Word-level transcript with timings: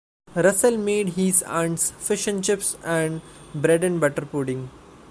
Russell 0.33 0.77
made 0.77 1.09
his 1.09 1.43
Aunt's 1.43 1.91
Fish 1.91 2.25
and 2.25 2.43
Chips 2.43 2.75
and 2.83 3.21
Bread 3.53 3.83
and 3.83 4.01
Butter 4.01 4.25
pudding. 4.25 4.71